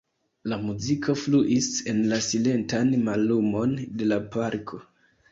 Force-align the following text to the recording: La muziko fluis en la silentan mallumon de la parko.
La 0.51 0.57
muziko 0.59 1.13
fluis 1.23 1.67
en 1.91 1.99
la 2.13 2.17
silentan 2.27 2.89
mallumon 3.09 3.75
de 3.99 4.09
la 4.13 4.17
parko. 4.37 4.81